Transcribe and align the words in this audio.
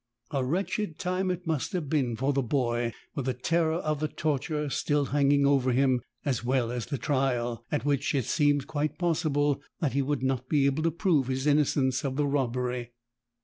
A 0.31 0.43
wretched 0.43 0.97
time 0.97 1.29
it 1.29 1.45
must 1.45 1.73
have 1.73 1.87
been 1.87 2.15
for 2.15 2.33
the 2.33 2.41
boy, 2.41 2.91
with 3.13 3.25
the 3.25 3.35
terror 3.35 3.73
of 3.75 3.99
the 3.99 4.07
torture 4.07 4.67
still 4.71 5.05
hanging 5.05 5.45
over 5.45 5.71
him, 5.73 6.01
as 6.25 6.43
well 6.43 6.71
as 6.71 6.87
the 6.87 6.97
trial— 6.97 7.63
at 7.71 7.85
which 7.85 8.15
it 8.15 8.25
seemed 8.25 8.65
quite 8.65 8.97
possible 8.97 9.61
that 9.79 9.93
he 9.93 10.01
would 10.01 10.23
not 10.23 10.49
be 10.49 10.65
able 10.65 10.81
to 10.81 10.91
prove 10.91 11.27
his 11.27 11.45
innocence 11.45 12.03
of 12.03 12.15
the 12.15 12.25
robbery. 12.25 12.93